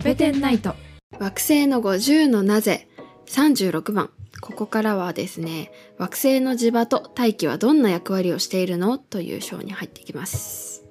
[0.00, 0.74] トペテンナイト
[1.18, 2.88] 惑星の50のなぜ
[3.26, 4.08] ？36番。
[4.40, 8.96] ここからはですね惑星の磁場と大気はどんな役割をしているの？
[8.96, 10.84] という章に入っていきます。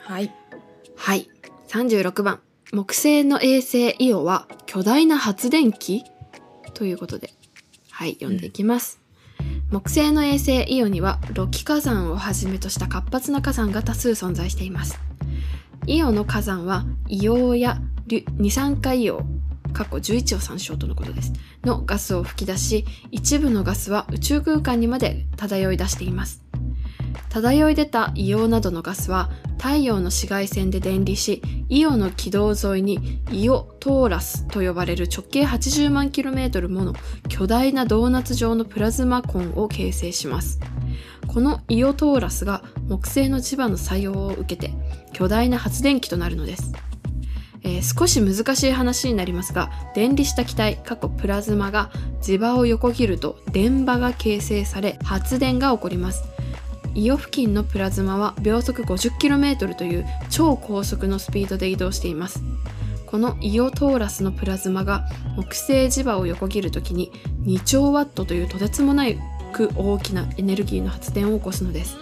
[0.00, 0.34] はい。
[0.96, 1.30] はい。
[1.68, 2.40] 36番。
[2.72, 6.02] 木星の衛星イオは巨大な発電機？
[6.74, 7.30] ということで。
[7.92, 8.98] はい読んでいきます、
[9.70, 14.98] 木星の衛星イオにはロキ火山をはじめとした活発な火山が多数存在しています
[15.86, 17.78] イオの火山は硫黄や
[18.38, 21.32] 二酸化硫黄過去11を参照とのことです。
[21.64, 26.45] のガスを吹き出し一部のガスは宇宙空間にまで漂い出しています。
[27.42, 36.94] 漂い出た硫黄などのガスは太陽の紫外線で電離しイオの軌道沿いにイオトーラスと呼ばれる直径80万 km もの
[37.28, 40.60] 巨大なドーナツ状のプラズマコンを形成します。
[41.26, 44.72] このイオトーラスが木星の磁場の作用を受けて
[45.12, 46.72] 巨大な発電機となるのです、
[47.62, 51.90] えー少し難しい話になりますが電離した気体過去プラズマが
[52.22, 56.35] 磁場を横切ると電場が形成され発電が起こります。
[56.96, 62.42] イオ付近のプラズマは秒速 50km という超高速のスピードで移動しています。
[63.04, 65.04] このイオトーラスのプラズマが
[65.36, 69.18] 木星磁場を横切るときに2兆ワットというとてつもない
[69.52, 71.98] く大きなエネルギーの発電を起こすのです。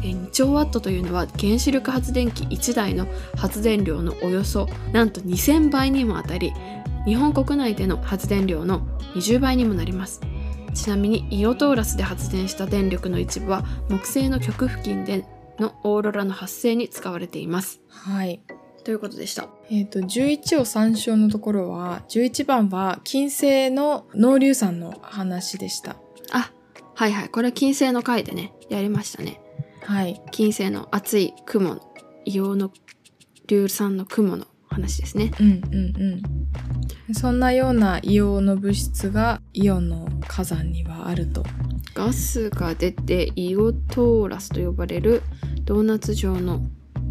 [0.00, 6.54] 2兆ワットというのは原子力発電機1台の発電量のおよそなんと2000倍にもあたり
[7.04, 8.80] 日本国内での発電量の
[9.14, 10.22] 20倍にもなります。
[10.74, 15.24] ちなみにイオトーラスで発電した電力の一部は木星の極付近で
[15.58, 17.80] のオーロラの発生に使われています。
[17.88, 18.40] はい。
[18.84, 19.48] ということでした。
[19.70, 25.96] えっ、と11を参照のところは11番は金星の濃硫酸の話でした。
[26.32, 26.50] あ
[26.94, 27.28] はいはい。
[27.28, 29.40] これは金星の回でねやりましたね。
[29.82, 30.20] はい。
[30.30, 31.76] 金星の熱い雲
[32.26, 32.72] 硫黄の
[33.46, 35.32] 硫酸の雲の話ですね。
[35.40, 36.22] うんうん
[37.08, 37.14] うん。
[37.14, 41.44] そんなような硫黄の物質がイオンの火山にはあると。
[41.94, 45.22] ガスが出てイオトーラスと呼ばれる
[45.64, 46.62] ドーナツ状の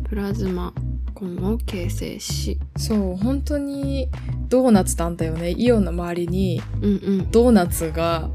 [0.09, 0.73] プラズマ
[1.13, 2.59] コンを形成し。
[2.77, 4.09] そう本当に
[4.49, 5.53] ドーナツなんだよね。
[5.55, 7.31] イオンの周りにうんうん。
[7.31, 8.29] ドーナツが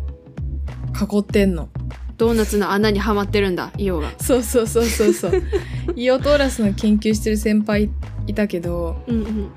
[0.95, 1.69] 囲ってんの。
[2.17, 4.11] ドーナツの穴にはまってるんだイオが。
[4.19, 5.43] そうそうそうそうそう。
[5.97, 7.91] イオトーラスの研究してる先輩
[8.27, 9.51] いたけどうんうん。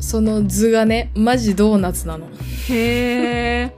[0.00, 2.26] その図がねマジドーナツなの。
[2.68, 3.74] へえ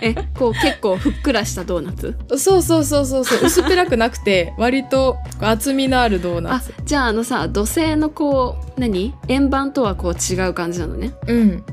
[0.00, 2.16] えこう結構ふっくらしたドーナツ？
[2.36, 3.44] そうそうそうそうそう。
[3.44, 9.14] 薄っぺらくなくて割と厚みのあるドーナあツじゃああのさ土星のこう何？
[9.28, 11.14] 円盤とはこう違う感じなのね。
[11.28, 11.64] うん。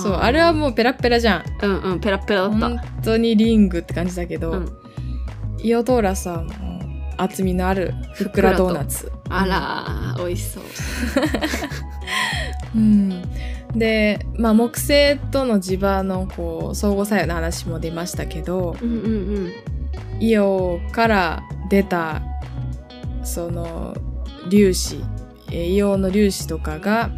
[0.00, 1.44] そうあれはもうペラッペラじゃん。
[1.62, 2.68] うんうんペラッペラだった。
[2.68, 4.68] 本当にリングって感じだけど、うん。
[5.60, 6.71] イオトーラスはもう
[7.16, 9.10] 厚みのあるふっくらドーナツ。
[9.28, 10.62] あらー美味しそう。
[12.74, 13.22] うん、
[13.74, 19.08] で、まあ、木星との磁場のこう相互作用の話も出ましたけどうんうんう
[19.40, 19.52] ん。
[20.20, 22.22] イオから出た
[23.24, 23.94] その
[24.50, 24.96] 粒子
[25.50, 27.10] えー硫黄の粒子とかが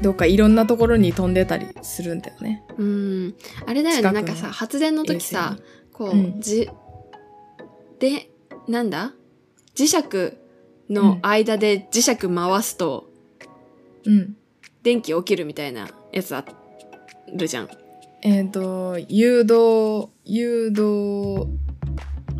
[0.00, 2.62] どっかいろんなところに飛んでたりするんだよね。
[2.76, 3.34] うん。
[3.66, 5.56] あれだよねなんかさ発電の時さ
[5.92, 6.40] こう、うん。
[6.40, 6.68] じ
[7.98, 8.28] で
[8.68, 9.12] なんだ？
[9.74, 10.02] 磁石
[10.90, 13.10] の間で磁石回すと
[14.04, 14.36] うん。
[14.82, 16.44] 電気起きるみたいなやつあ
[17.34, 17.68] るじゃん。
[18.22, 21.48] えっ、と、誘導、誘導、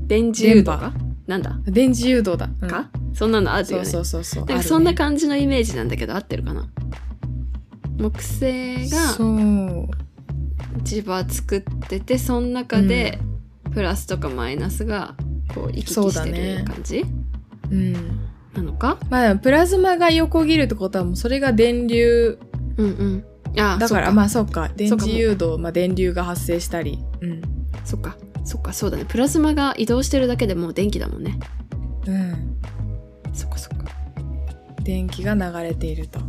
[0.06, 0.92] 電磁誘導か？
[1.26, 1.59] なんだ？
[1.66, 2.48] 電磁誘導だ。
[2.60, 2.69] うん。
[2.69, 3.84] か、そんなのあるよね。
[3.84, 4.44] そうそうそうそう。
[4.47, 6.69] なんかそんなじ感じのイメージなんだけど合ってるかな？
[7.98, 9.88] 木星がそう。
[10.84, 13.19] 磁場作っててその中で
[13.72, 15.16] プラスとかマイナスが
[15.54, 17.04] こう行き来そうしてだねる感じ、
[17.70, 17.92] うん。
[18.54, 18.98] なのか？
[19.10, 22.38] まあ、プラズマが横切るってことはもうそれが電流
[22.76, 23.24] うんうん。
[23.58, 24.70] あだからまあそうか。
[24.76, 27.42] 電磁誘導、まあ、電流が発生したり、うん。
[27.84, 28.16] そっか。
[28.44, 28.72] そっか。
[28.72, 29.04] そうだね。
[29.06, 31.38] プラズマが移動してるだけでもう電気だもんね。
[32.06, 32.56] うん、
[33.32, 33.84] そっかそっか。
[34.82, 36.21] 電気が流れていると。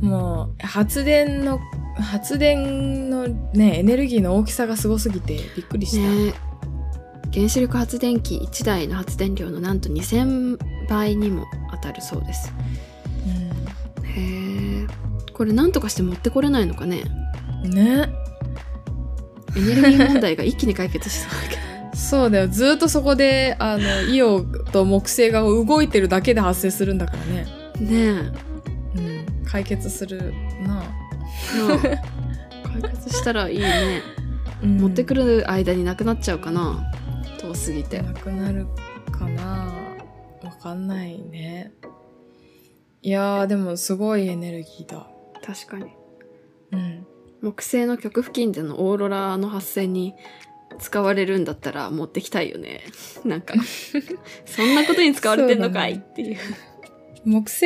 [0.00, 1.60] もう発電の
[1.96, 6.34] 発電のねエネルギーの大きさがすごすぎてびっくりした、ね
[7.34, 12.52] 原子力発電機1台の発電量のなんと2000倍にも当たるそうです。
[14.04, 14.86] へえ
[15.32, 17.04] これなんとかして持ってこれないのかね？
[17.64, 18.08] うん、ね。
[19.56, 21.62] エネルギー問題が一気に解決しそうだけど。
[21.96, 22.48] そうだよ。
[22.48, 27.46] ずっとそこであのイオと木星が動いてるだけで発生するんだからね、
[27.80, 28.32] ね
[28.96, 30.34] うん、解決する
[30.66, 30.84] なあ。
[32.80, 34.02] 解決したらいいね。
[34.62, 34.78] うん。
[34.78, 36.91] 持ってくる間になくなっちゃうかな
[37.52, 38.66] 遠すぎてなくなる
[39.10, 39.74] かな
[40.42, 41.72] わかんないね。
[43.02, 45.06] いやー、でもすごいエネルギーだ。
[45.44, 45.92] 確かに。
[46.72, 47.06] うん。
[47.42, 50.14] 木星の極付近でのオーロラの発生に
[50.78, 52.80] 使われるんだったら持ってきたいよね。
[53.24, 53.54] なんか、
[54.46, 56.38] そんなことに使われてんのかいっていう。
[57.24, 57.64] 木星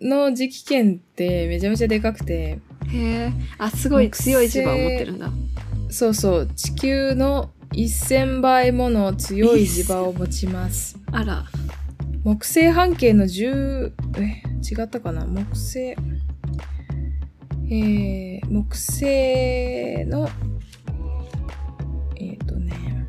[0.00, 2.60] の磁気圏ってめちゃめちゃでかくて、へ
[2.92, 3.32] え。
[3.58, 5.30] あ、すごい強い磁場を持ってるんだ。
[5.90, 10.98] そうそう、地球の1000倍もの強い磁場を持ちます。
[11.10, 11.44] あら。
[12.24, 15.26] 木星半径の10、え、違ったかな？
[15.26, 20.28] 木星、えー、木星の、
[22.16, 23.08] えっ、とね、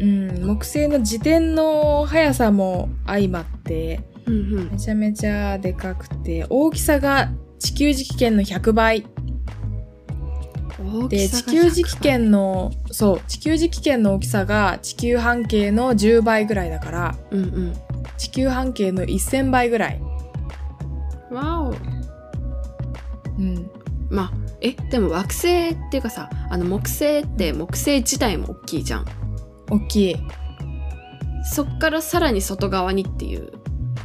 [0.00, 4.76] うん、木星の自転の速さも相まって、うんうんめ。
[4.76, 7.30] ちゃめちゃでかくて、大きさが
[7.60, 9.06] 地球磁気圏の100倍。
[11.08, 17.74] で、地球磁気圏の、そう、地球磁気圏の大きさが地球半径の10倍ぐらいだから、100うんうん。
[18.18, 20.00] 地球半径の1000倍ぐらい。
[21.30, 21.74] わお。
[23.38, 23.70] うん。
[24.10, 29.04] まあ、え、でも惑星っていうかさ、あの木星って木星自体も大きいじゃん。
[29.70, 30.16] 大きい。
[31.44, 33.52] そっからさらに外側にっていう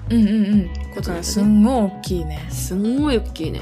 [0.10, 0.70] うんうんうん。
[0.94, 1.48] ことだだからすね。
[1.48, 2.46] んごい大きいね。
[2.50, 3.62] すんごい大きいね。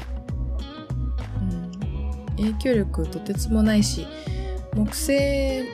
[2.38, 2.52] うん。
[2.52, 4.06] 影響力とてつもないし、
[4.74, 5.64] 木星、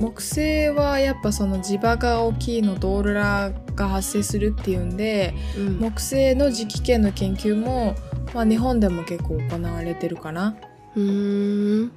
[0.00, 5.78] 木星はやっぱその磁場が大きいのとオーロラが発生するっていうんで、うん。
[5.78, 7.94] 木星の磁気圏の研究も、
[8.34, 10.56] まあ日本でも結構行われてるかな。
[10.94, 11.92] うーん。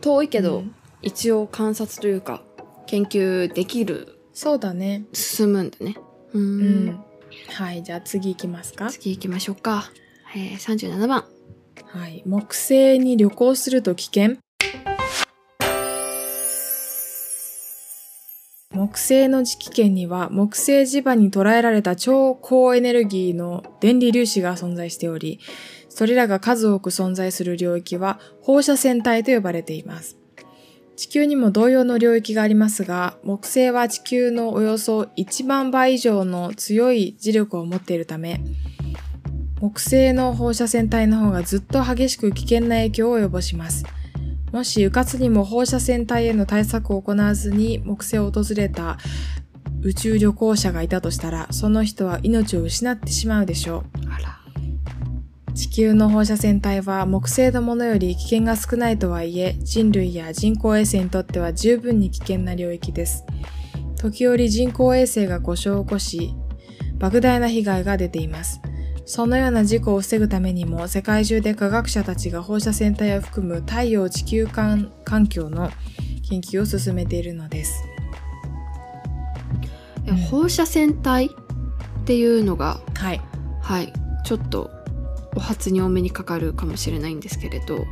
[0.00, 2.42] 遠いけど、うん一応観察というか、
[2.86, 5.04] 研究できる、そうだね。
[5.12, 5.96] 進むんだね。
[6.32, 7.04] うんん。
[7.48, 8.90] はい、じゃあ次行きますか。
[8.90, 9.90] 次行きましょうか。
[10.34, 11.24] えー、37番。
[11.92, 12.22] はい。
[12.24, 14.36] 木星に旅行すると危険？
[18.72, 25.40] 木星の磁気圏には木星磁場に捉えられた超高エネルギーの電離粒子が存在しており、
[25.88, 30.16] それらが数多く存在する領域は放射線帯と呼ばれています。
[30.96, 38.40] 地球にも同様の領域がありますが、木星は地球のおよそ1万倍以上の強い磁力を持っているため、
[39.60, 43.84] 木星の放射線帯の方がずっと激しく危険な影響を及ぼします。
[44.52, 48.96] もし、うかつにも放射線帯への対策を行わずに木星を訪れた
[49.82, 54.40] 宇宙旅行者がいたとしたら、その人は命を失ってしまうでしょあら。
[55.50, 55.52] う。
[55.52, 63.26] 地球の放射線帯は木星のものより危険が少ないとはいえ、人類や人工衛星にとっては十分に危険な領域です。
[63.96, 66.34] 時折人工衛星が故障を起こし、
[66.98, 68.62] 莫大な被害が出ています。
[69.10, 75.68] そのような事故を防ぐためにも、世界中で科学者たちが放射線帯を含む太陽地球間環境の
[76.28, 77.82] 研究を進めているのです。
[80.06, 81.28] えうん放射線帯っ
[82.04, 83.20] ていうのが、はい。
[83.60, 83.92] はい、
[84.24, 84.70] ちょっと
[85.34, 87.84] お初に多めにかかるかもしれないんですけれど、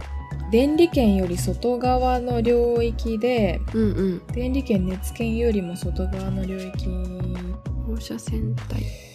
[0.52, 4.26] 電離圏より外側の領域で、うんうん。
[4.28, 6.86] 電離圏熱圏よりも外側の領域。
[7.88, 9.07] 放射線帯。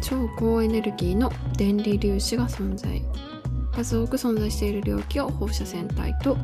[0.00, 3.02] 超高エネルギーの電離粒子が存在。
[3.72, 6.36] 数多く存在している領域を放射線帯と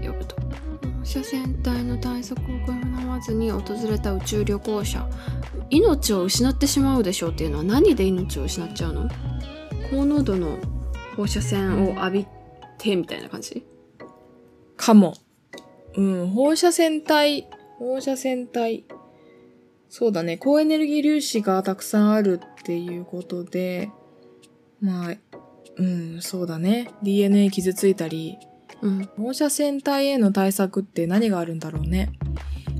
[0.00, 0.36] 呼ぶと。
[0.36, 5.08] 放射線帯の対策を行わずに訪れた宇宙旅行者。
[5.70, 9.08] 命を失ってしまうでしょうっていうのは何で命を失っちゃうの？
[9.90, 10.58] 高濃度の
[11.16, 12.26] 放射線を浴び
[12.78, 13.64] てみたいな感じ？
[14.76, 15.14] かも。
[15.96, 17.48] うん、放射線体、
[17.78, 18.84] 放射線体。
[19.88, 23.92] そうだね、高エネルギー粒子がたくさんあるっていうことで、
[24.80, 25.14] まあ、
[25.76, 26.90] うん、そうだね。
[27.00, 28.38] DNA 傷ついたり、
[28.82, 29.08] うん。
[29.16, 32.10] 放射線体への対策って何があるんだろうね。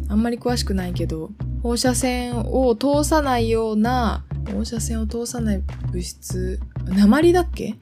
[0.09, 1.31] あんまり詳しくないけど、
[1.63, 5.63] 放射線を通さないような、放射線を通さない
[5.93, 7.77] 物質、鉛だっけ？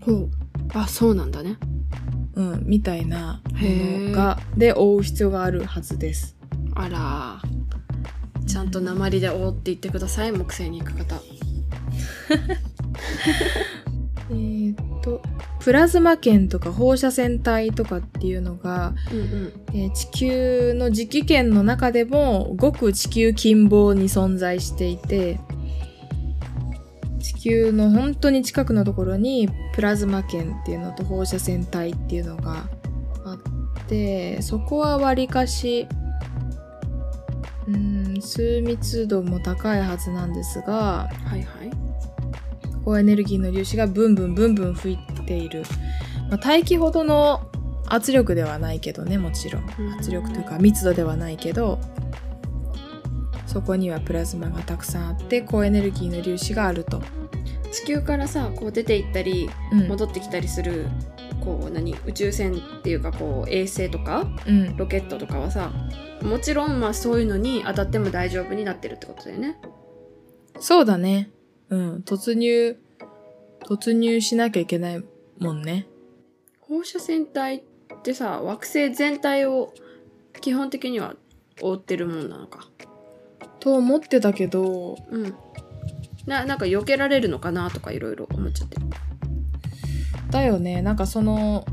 [0.00, 0.30] ほう。
[0.72, 1.58] あ、そうなんだね。
[2.34, 6.38] うん、みたいなものが、で覆う必要があるはずです。
[6.74, 7.42] あら。
[8.50, 11.20] ちゃんと鉛で覆っていってください、木星に行く方。
[14.30, 15.22] えーっと、
[15.60, 19.52] プラズマ圏とか放射線体とかっていうのが、うんうん。
[19.72, 25.38] えー地球の磁気圏の中でもごく地球近傍に存在していて、
[27.20, 32.68] 地球の本当に近くのところにプラズマ圏っていうのと放射線体っていうのが
[33.24, 33.38] あ
[33.82, 35.86] って、そこはわりかし、
[37.68, 41.70] うーん、数密度も高いはずなんですが、はいはい。
[42.84, 45.62] 高エネルギーの粒子がブンブンブンブン吹いている。
[46.30, 47.40] まあ、大気ほどの
[47.86, 49.94] 圧力ではないけどね、もちろんうん。
[49.94, 51.78] 圧力というか密度ではないけど、
[53.46, 57.02] そこにはプラズマがたくさんあって高エネルギーの粒子があると。
[57.72, 60.88] 地球からさこう出て行ったりうん戻ってきたりする
[61.40, 61.94] こう何？
[62.06, 65.72] 宇宙船っていうかこう衛星とかうん、ロケットとかはさ
[66.22, 69.58] もちろんまあそういうのに当たっても大丈夫になってるってことだよね。
[70.58, 71.30] そうだね。
[71.70, 71.96] うん。
[72.04, 72.76] 突入、
[73.64, 75.04] 突入しなきゃいけない
[75.38, 75.86] もんね。
[76.60, 77.62] 放射線体っ
[78.02, 79.72] てさ惑星全体を
[80.40, 81.16] 基本的には
[81.62, 82.68] 覆ってるもんなのか。
[83.58, 85.34] と思ってたけど、うん。
[86.26, 88.86] ななんか避けられるのかなとかいろいろ思っちゃってる。
[90.30, 90.82] だよね。
[90.82, 91.64] なんかその、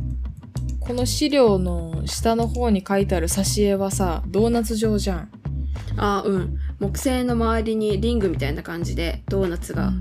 [0.80, 5.32] この資料の下の方に書いてある挿絵はさ、ドーナツ状じゃん。
[5.98, 9.92] あうん木星の周りにリングみたいな感じでドーナツが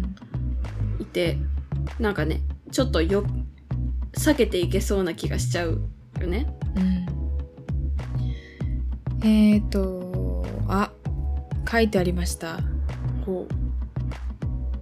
[1.00, 1.38] いて、
[1.98, 3.24] なんかねちょっとよ
[4.12, 5.80] 避けていけそうな気がしちゃう
[6.20, 6.46] よね。
[6.76, 7.06] うん。
[9.22, 10.92] えーと、あ、
[11.68, 12.60] 書いてありました。
[13.24, 13.48] こ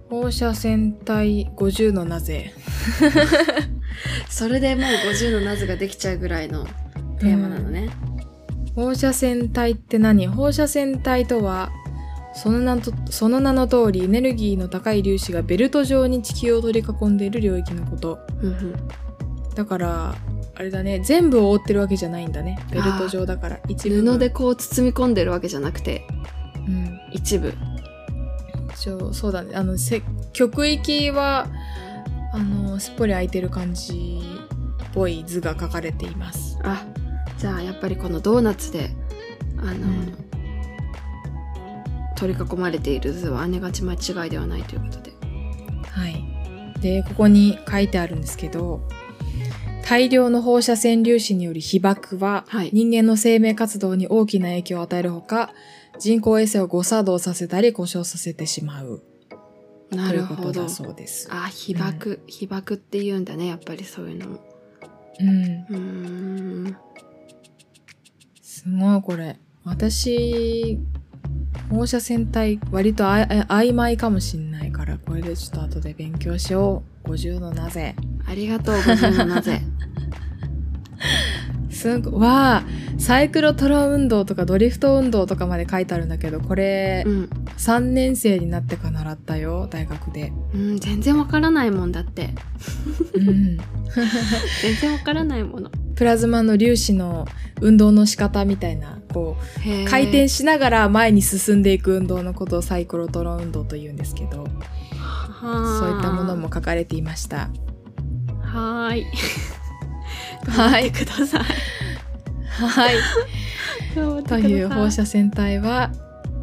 [0.09, 2.53] 放射線体50のなぜ？
[4.29, 6.65] うそれでもう50のナズができちゃうぐらいの
[7.19, 7.89] テーマなのね。
[8.75, 10.27] 放射線体って何？
[10.27, 11.71] 放射線体とは、
[12.33, 18.19] その名とその名の通りエネルギーの高い粒子がベルト状に地球を取り囲んでいる領域のこと。
[18.41, 18.75] うんうん
[19.55, 20.15] だから、
[20.55, 22.59] あれだね、全部を覆ってるわけじゃないんだね。
[22.71, 23.59] ベルト状だから。
[23.69, 26.05] 一部分布でこう包み込んでるわけじゃなくて
[26.67, 26.99] うん。
[27.13, 27.53] 一部。
[28.85, 29.55] そうそうだね。
[29.55, 31.47] あの、せ極域は、
[32.31, 34.21] あの、すっぽり空いてる感じ
[34.83, 36.59] っぽい図が書かれています。
[36.63, 36.85] あ
[37.39, 38.91] じゃあやっぱりこのドーナツで
[39.57, 40.15] あの、ん
[42.15, 45.11] 取り囲まれている図は姉がち間違いではないということで。
[45.89, 46.23] はい。
[46.79, 48.87] で、ここに書いてあるんですけど、
[49.83, 55.51] 大量の放射線粒子による被爆は、はい人間の生命活動に大きな影響を与えるほか、
[55.99, 59.01] 人工衛星を誤作動させたり故障させてしまう
[59.91, 60.69] なというるほどことだ。
[60.69, 61.27] そうです。
[61.31, 64.39] あ被爆、被爆って言うんだねやっぱりそういうのも。
[65.19, 65.29] うん。
[65.29, 65.77] うー
[66.69, 66.77] ん
[68.41, 69.37] すごいこれ。
[69.63, 70.79] 私、
[71.69, 77.09] 放射線体割とああ曖昧かもしんないから、これでちょっと後で勉強しよう。
[77.09, 77.95] 50のなぜ。
[78.27, 79.61] ありがとう50のなぜ。
[81.85, 82.21] すごい。
[82.21, 82.65] わあ、
[82.97, 90.33] サイクロトロ運動とかドリフト運動とかまで書いてあるんだけど、これ、うん、3年生になってから習ったよ、大学で。
[90.53, 92.29] うん、全然わからないもんだって
[93.13, 93.57] うん。
[94.61, 95.69] 全然わからないもの。
[95.95, 97.25] プラズマの粒子の
[97.61, 104.47] 運動の仕方みたいな、こう、回転しながら前に進んでいく運動のことをサイクロトロ運動と言うんですけど、
[104.91, 107.49] はそういったものも書かれていました。
[108.41, 109.05] はーい。
[110.47, 111.43] はいください。
[112.47, 112.95] はい。
[114.23, 115.91] という放射線体は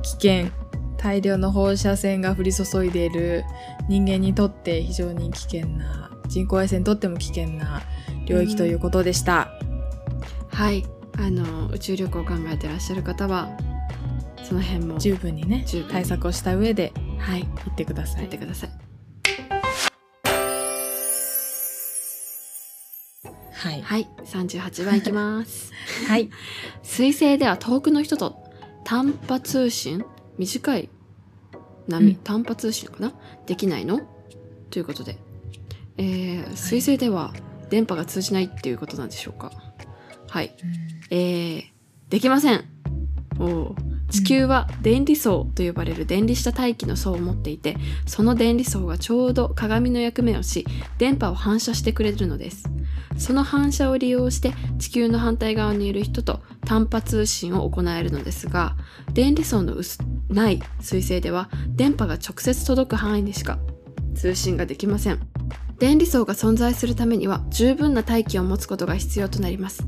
[0.03, 0.63] 危険。
[1.03, 3.45] 大量の放射線が降り注いでいる
[3.89, 7.83] 人間にとって非常に危険な、人工衛星にとっても危険な
[8.25, 9.49] 領域ということでした。
[10.53, 10.85] はい。
[11.19, 13.51] あの、宇宙旅行を考えてらっしゃる方は、
[14.45, 17.43] その辺も十分にね対策をした上ではい。
[17.43, 18.82] 行ってくださいやってください。
[23.63, 24.09] はいはい。
[24.25, 25.73] 38番いきます。
[26.09, 26.31] はい
[26.83, 28.43] 水星では遠くの人と
[28.85, 30.05] 短波通信？
[30.37, 30.89] 短い
[31.87, 33.13] 波、うん短波通信かな？
[33.47, 34.01] できないの？
[34.71, 35.17] ということで。
[35.97, 37.33] えー、水星では
[37.71, 39.53] 電波が通じないっていうことなんでしょうか？
[40.29, 40.57] はい。
[41.11, 41.65] えー、
[42.09, 42.65] できません。
[43.39, 50.67] おー地球は電離層と呼ばれる電離した大気の層を持っていて、その電離層がちょうど鏡の役目をし、
[50.99, 52.65] 電波を反射してくれるのです。
[53.17, 58.77] その反射を利用して地球の反対側にいる人と短波通信を行えるのですが、
[59.13, 63.59] 電離層の薄ない水星では電波が直接届く範囲でしか
[64.15, 65.21] 通信ができません。
[65.79, 69.85] 電離層が存在するためには十分な大気を持つことが必要となります。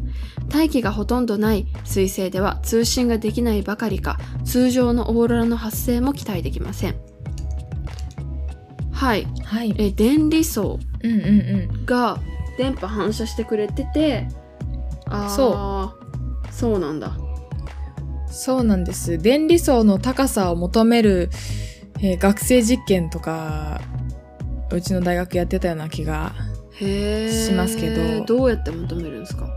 [0.48, 6.96] 大気がほとんどない水星では通信ができないばかりか通常のオーロラの発生も期待できません。
[8.90, 9.26] はい。
[9.44, 12.18] はいえ、電離層うんうんうんが
[12.56, 14.28] 電波反射してくれてて、
[15.06, 15.94] あそ
[16.50, 16.52] う。
[16.52, 17.16] そうなんだ。
[18.28, 21.30] そうなんです電離層の高さを求める、
[22.00, 23.80] えー学生実験とか
[24.72, 26.32] うちの大学やってたような気が。
[26.76, 29.48] しますけどどうやって求めるんですか？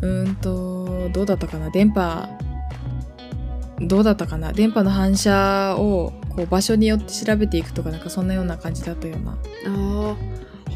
[0.00, 1.70] うーんと、どうだったかな？
[1.70, 2.28] 電波、
[3.80, 4.52] どうだったかな？
[4.52, 9.30] 電波の反射をこう場所によって調べていくとかなんかそんなような感じだったような。
[9.30, 9.36] あ
[10.10, 10.16] あ、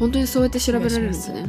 [0.01, 1.47] 本当にそうやって調べられるんですね。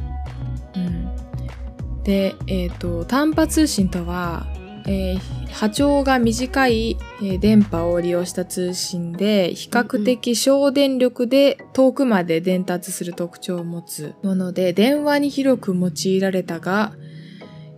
[2.05, 4.47] で、えっ、と、短波通信とは、
[4.87, 16.95] えー波長が短い、え電波を利用した通信で、比較的小電力で遠くまで伝達する特徴を持つもので、電話に広く用いられたが、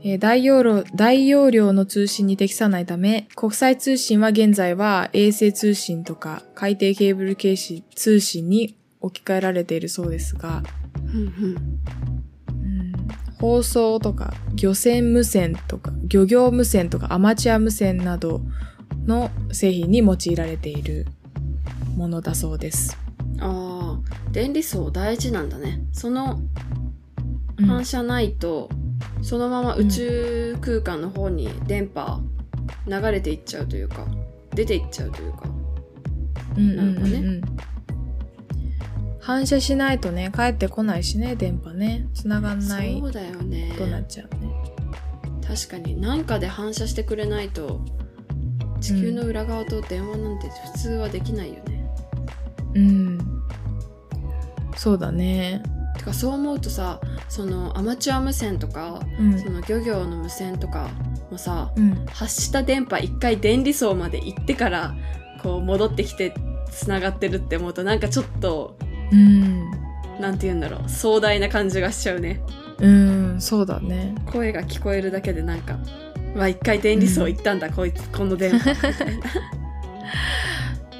[0.04, 10.62] えー大容量大容量の通信に適さないため、国際通信は現在は衛星通信とか海底ケーブル形式通信に置き換えられているそうですが、
[11.06, 11.56] うんうん。
[12.49, 13.08] うん
[13.40, 18.40] 放送とか漁船無線とか漁業無線とかアマチュア無線など
[19.06, 21.06] の製品に用いられている
[21.96, 22.96] ものだそうです。
[23.40, 25.80] ああ、電離層大事なんだね。
[25.92, 26.40] その
[27.58, 28.70] うん反射ないと、
[29.23, 32.20] そのまま宇宙空間の方に電波
[32.87, 34.06] 流れていっちゃうというか、
[34.54, 35.42] 出ていっちゃうというか。
[36.56, 37.42] うんうんなるほどねうんうん
[39.24, 43.74] 反射しないとね帰ってこないしね電波ね繋がんないそうだよね。
[43.78, 44.52] となっちゃうね。
[45.46, 47.80] 確かに何かで反射してくれないと、
[48.80, 51.90] 地球の裏側と電話なんて普通はできないよね。
[52.74, 53.18] うん
[54.76, 55.62] そうだね。
[55.96, 57.00] てかそう思うとさ、
[57.30, 60.90] そのアマチュア無線とか、うんその漁業の無線とか
[61.30, 64.94] もさ、うん発した電波一回電離層まで行ってから
[65.42, 66.34] こう戻ってきて
[66.70, 68.76] 繋がってるって思うとなんかちょっと
[69.14, 69.71] うん。
[70.21, 70.88] なんて言うんだろう。
[70.88, 72.40] 壮大な感じがしちゃうね。
[72.80, 74.14] うんそうだね。
[74.26, 75.78] 声が聞こえるだけでなんか
[76.35, 78.71] わ一回電離層行ったんだ、こいつこの電波。
[78.73, 79.25] みたいな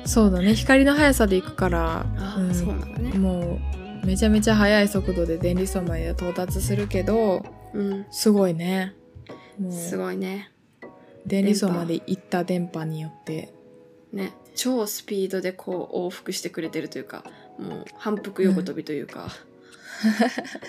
[0.07, 0.55] そうだね。
[0.55, 3.11] 光の速さで行くからああ、うんそうなんだね。
[3.19, 3.59] も
[4.03, 8.07] うめちゃめちゃ速い速度で電離層まで到達するけどうん。
[8.11, 8.95] すごいね。
[9.71, 10.51] すごいね。
[11.27, 13.53] 電離層まで行った電波によって。
[14.13, 14.33] ね。
[14.55, 17.25] 超スピードでこう往復してくれてるというか
[17.59, 19.29] もう反復横跳びというか、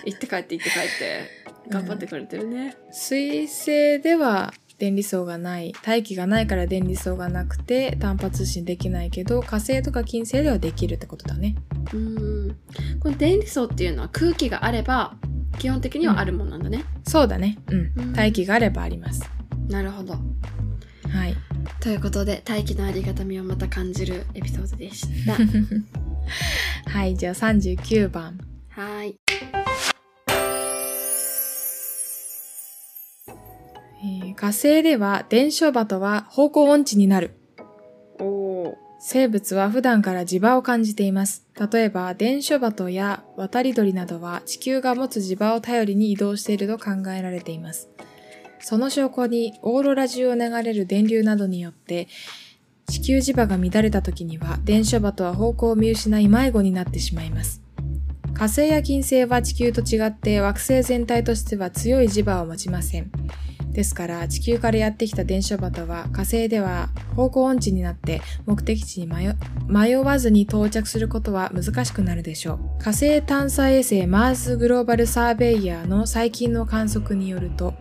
[0.05, 1.29] 行って帰って行って帰って
[1.69, 11.55] 頑張ってくれてるね、水星では電離層がない大気がないから電離層がなくて単波通信できないけど火星とか金星ではできるってことだね。
[11.93, 12.57] うん。
[12.99, 15.15] この電離層っていうのは空気があれば
[15.59, 17.57] 基本的にはあるもんなんだね、そうだね。
[17.67, 18.13] うん、うん。
[18.13, 19.23] 大気があればあります。
[19.69, 20.13] なるほど。
[20.13, 20.19] は
[21.27, 21.35] い。
[21.79, 25.37] ということで大気のありがたみをまた感じるエピソードでした
[26.87, 28.37] はいじゃあ39番
[28.69, 29.19] はーい
[34.03, 37.31] えー火星では伝書鳩は方向音痴になる。
[38.19, 41.45] おお生物は普段から磁場を感じています。
[41.71, 47.89] 例えば、伝書鳩や渡り鳥などは地球が持つ磁場を頼りに移動していると考えられています。
[48.59, 52.07] その証拠に、オーロラ中を流れる電流などによって、
[52.87, 57.61] 地球磁場が乱れた時には、伝書鳩は方向を見失い迷子になってしまいます。
[58.33, 63.09] 火星や金星は地球と違って惑星全体としては強い磁場を持ちません。
[63.71, 69.07] ですから地球からやってきた電書バトは火星では方向音痴になって目的地に
[69.67, 72.59] 迷わずに到着することは難しくなるでしょう。
[72.79, 77.73] 火星探査衛星マーズグローバルサーベイヤーの最近の観測によると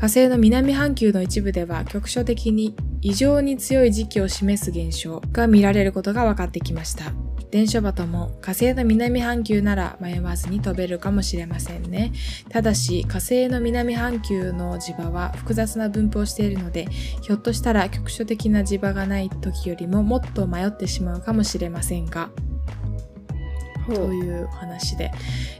[0.00, 7.12] 火星の南半球の一部では局所的に異常に強い時期を示す現象が見られることが分かってきました。
[7.50, 12.12] 電書バトも火星の南半球なら迷わずに飛べるかもしれませんね。
[12.48, 16.84] ただし火星の南半球の磁場は複雑な分布をしているので
[17.22, 22.30] ひょっとしたら局所的な磁場がない時よりももっと迷ってしまうかもしれませんが
[23.94, 25.10] という話で。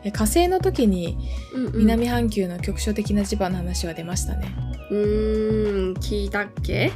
[0.05, 1.19] え火星の時に
[1.55, 4.55] うんうん、南半球の局所的な磁場の話は出ましたね。
[4.91, 6.93] うーん聞いたっけ？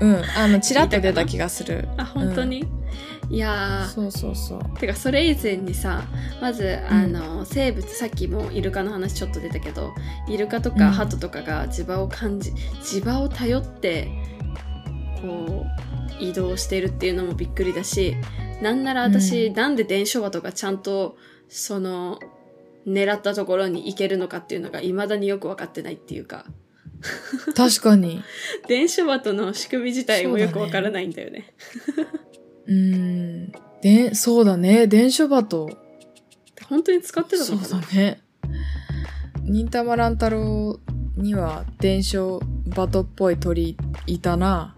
[0.00, 0.22] うん。
[0.36, 1.88] あのちらっと出た気がする。
[1.98, 2.64] あ本当に、
[3.30, 3.88] いやー。
[3.88, 4.78] そうそうそう。
[4.78, 6.02] てかそれ以前にさ
[6.40, 9.92] まずあの、生物さっきもイルカの話ちょっと出たけど
[10.28, 10.76] イルカとうん。
[10.76, 12.50] かハトとかが磁場を感じ
[12.82, 14.08] 磁場を頼って
[15.20, 18.16] こう移動してるっていうのもびっくりだし
[18.62, 19.54] なんなら私、うん。
[19.54, 21.16] なんで電書バとかちゃんと
[21.48, 22.18] その
[22.86, 26.44] 狙ったところに行けるのかっていうのが未だによく分かってないっていうか。
[27.54, 28.22] 確かに。
[28.68, 31.54] 電書バトの仕組み自体もよく分からないんだよね。
[32.66, 33.52] うん。
[33.82, 34.86] でそうだね。
[34.86, 35.70] 電書バト
[36.68, 37.80] 本当に使ってたそうのかな？
[37.80, 38.22] だね。
[39.42, 40.80] 忍たま乱太郎
[41.16, 44.73] には伝承バトっぽい鳥いたな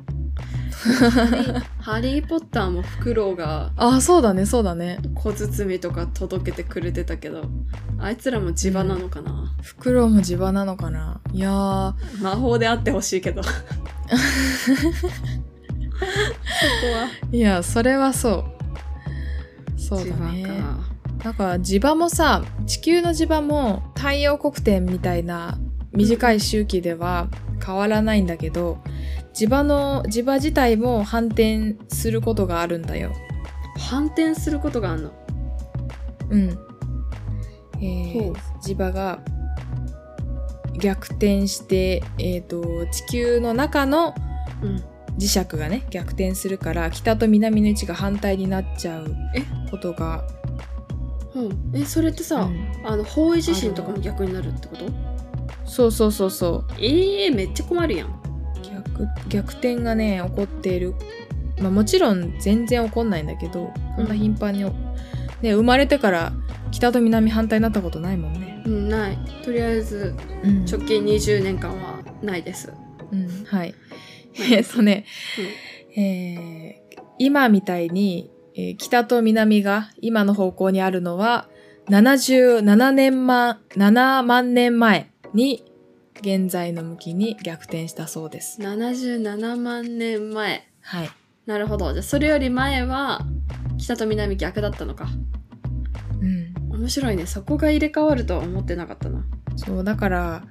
[1.81, 4.99] ハリー・ポッターもフクロウがあそうだねそうだね。
[5.15, 7.45] 小包とか届けてくれてたけど
[7.99, 11.21] あいつらも磁場なのかな、フクロウも磁場なのかな？
[11.33, 11.95] いやー。
[12.23, 13.43] 魔法であってほしいけど。
[13.43, 13.57] そこ
[16.93, 17.09] は。
[17.33, 18.45] いやそれはそ
[19.79, 19.81] う。
[19.81, 20.43] そうだね。
[20.45, 20.53] か。
[21.25, 25.59] なんか磁場もさ地球の磁場も太陽黒点みたいな
[25.93, 27.29] 短い周期では
[27.65, 28.79] 変わらないんだけど、
[29.37, 33.13] 磁場の、磁場自体も反転することがあるんだよ。
[33.79, 35.13] 反転することがあるの？
[36.31, 36.59] うん。
[37.77, 39.21] えー磁場が
[40.81, 44.15] 逆転して、えっ、と、地球の中の
[44.63, 44.83] うん。
[45.19, 49.17] 磁石がね、逆転するから、北と南の位置が反対になっちゃう
[49.71, 50.27] ことが、
[51.35, 51.73] うん。
[51.75, 54.85] え、それってさ、うんあの、方位地震とかも逆になるってこと？
[55.65, 56.75] そうそうそうそう。
[56.79, 58.26] ええめっちゃ困るやん。
[58.97, 60.95] 逆逆転がね起こっている。
[61.61, 64.65] まあもちろん全然起こんないんだけどこんな頻繁に、
[65.41, 66.33] ね、生まれてから
[66.71, 69.19] 北と南反対になったことないもんね、うん、ない。
[69.43, 70.65] とりあえず、うん。
[70.65, 72.73] 直近20年間はないです。
[73.11, 73.75] うん、はい。
[74.53, 75.05] えっとね、
[75.97, 76.87] えー
[77.19, 81.49] 今みたいに、えー北と南が今の方向にあるのは
[81.89, 85.66] 77年万7万年前に
[86.21, 90.67] 現在の向きに逆転したそうです77万年前。
[90.81, 91.11] はい
[91.47, 91.93] なるほど。
[91.93, 93.25] じゃあ、それより前は、
[93.79, 95.07] 北と南逆だったのか。
[96.21, 97.25] うん面白いね。
[97.27, 99.25] そこが入れ替わるとは思ってなかったな。
[99.57, 100.43] そう、だから、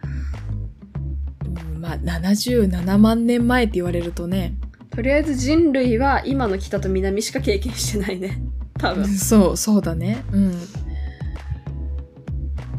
[1.45, 4.56] うんまあ、77万年前って言われるとね、
[4.89, 8.41] とりあえず人類は今の北と南しか経験してないね。
[8.80, 9.08] 多分。
[9.08, 10.23] そう、そうだね。
[10.32, 10.54] うん。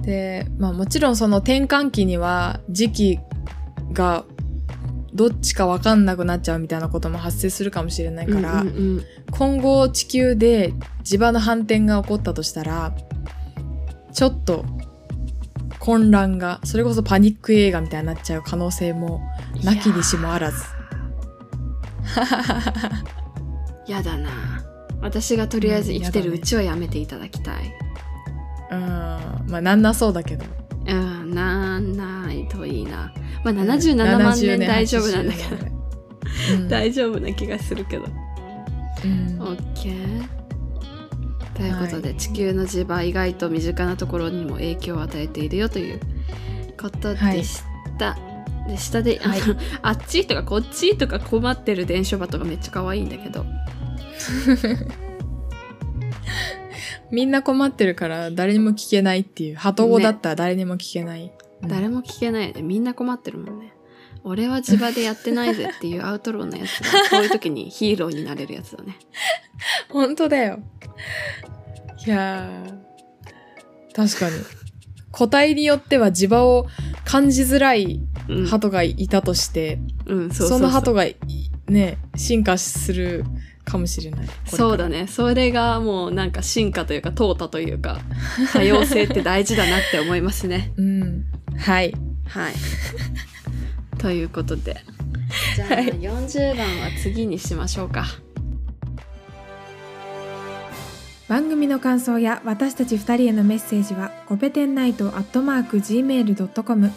[0.07, 3.21] で、まあもちろんその転換期には時期
[3.93, 4.25] が
[5.13, 10.73] どっちかわかんなくなっちゃうみたいなことも発生するかもしれないから、うんうんうん今後地球で
[11.05, 12.95] 磁場の反転が起こったとしたら、
[14.13, 14.65] ちょっと
[15.81, 19.21] 混乱が、それこそパニック映画みたいになっちゃう可能性も
[19.63, 20.65] なきにしもあらず。
[23.87, 24.31] やだな。
[25.03, 27.73] 私がとりあえず生きてるうちはやめていただきたい。
[28.71, 28.79] うん、
[29.49, 30.45] まあなんなそうだけど。
[30.87, 33.13] うん、なんないといいな。
[33.45, 35.57] まあ77万年大丈夫なんだけど。
[35.57, 35.67] ど。
[35.67, 35.77] うん
[36.69, 38.05] 大丈夫な気がするけど。
[39.05, 40.29] うんオッケー。
[41.55, 46.01] ということで、地球の磁場意外と身近なところにも影響を与えているよという
[46.79, 47.63] ことでし
[47.99, 48.17] た。
[48.69, 49.41] で下で、あのはい
[49.83, 53.47] あっちとかこっちとか困ってる伝書バトがめっちゃ可愛いんだけど。
[57.11, 59.57] みんな困ってるから誰にも聞けないっていう。
[59.57, 61.25] 鳩語だったら誰にも聞けない。
[61.25, 62.63] うん誰も聞けないよね。
[62.63, 63.73] みんな困ってるもんね。
[64.25, 68.99] 俺は磁場でやってないぜっていうアウトローなやつが、こういう時にヒーローになれるやつだね。
[69.89, 70.59] 本当だよ。
[72.07, 74.37] いやー、確かに。
[75.13, 76.67] 個体によっては磁場を
[77.05, 78.47] 感じづらいうん。
[78.47, 81.17] 鳩がいたとして、うん、うそうそうの鳩がい
[81.69, 83.25] ね、進化する
[83.67, 84.21] かもしれない。
[84.21, 84.29] ね。
[84.47, 85.07] そうだね。
[85.09, 88.01] それがもうなんか進化というか、淘汰というか、
[88.55, 90.73] 多様性って大事だなって思いますね。
[90.77, 91.25] うん。
[91.59, 91.93] はい。
[92.29, 92.55] はい。
[93.99, 94.77] ということで。
[95.57, 98.07] じゃあ、はい40番は次にしましょうか。
[101.29, 106.93] 番組の感想や私たち二人へのメッセージは、コペテンナイトアットマーク gmail.com、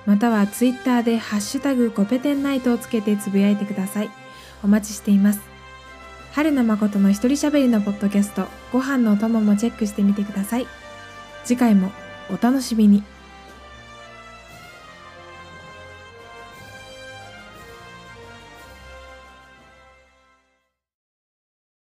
[0.06, 4.10] またはツイッターでハッシュタグコペテンナイトをつけてつぶやいてください。
[4.64, 5.42] お待ちしています。
[6.34, 10.68] 春の誠の一人喋りのポッドキャスト、ご飯のお供もチェックしてみてください。
[11.44, 11.92] 次回も
[12.30, 13.04] お楽しみに。